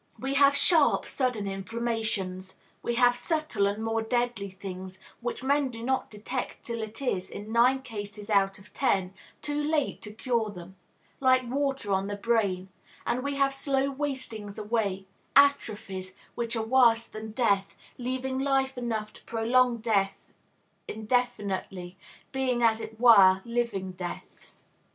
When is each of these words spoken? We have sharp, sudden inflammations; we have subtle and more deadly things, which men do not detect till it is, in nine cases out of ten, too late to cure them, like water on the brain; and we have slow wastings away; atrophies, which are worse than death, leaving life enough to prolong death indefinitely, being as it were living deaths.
We 0.17 0.33
have 0.33 0.55
sharp, 0.57 1.05
sudden 1.05 1.45
inflammations; 1.45 2.55
we 2.81 2.95
have 2.95 3.15
subtle 3.15 3.67
and 3.67 3.83
more 3.83 4.01
deadly 4.01 4.49
things, 4.49 4.97
which 5.19 5.43
men 5.43 5.69
do 5.69 5.83
not 5.83 6.09
detect 6.09 6.65
till 6.65 6.81
it 6.81 7.03
is, 7.03 7.29
in 7.29 7.51
nine 7.51 7.83
cases 7.83 8.27
out 8.27 8.57
of 8.57 8.73
ten, 8.73 9.13
too 9.43 9.61
late 9.61 10.01
to 10.01 10.11
cure 10.11 10.49
them, 10.49 10.75
like 11.19 11.47
water 11.47 11.91
on 11.91 12.07
the 12.07 12.15
brain; 12.15 12.69
and 13.05 13.23
we 13.23 13.35
have 13.35 13.53
slow 13.53 13.91
wastings 13.91 14.57
away; 14.57 15.05
atrophies, 15.35 16.15
which 16.33 16.55
are 16.55 16.65
worse 16.65 17.05
than 17.07 17.33
death, 17.33 17.75
leaving 17.99 18.39
life 18.39 18.79
enough 18.79 19.13
to 19.13 19.23
prolong 19.25 19.77
death 19.77 20.17
indefinitely, 20.87 21.95
being 22.31 22.63
as 22.63 22.81
it 22.81 22.99
were 22.99 23.43
living 23.45 23.91
deaths. 23.91 24.63